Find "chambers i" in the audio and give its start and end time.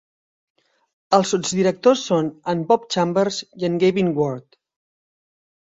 2.97-3.71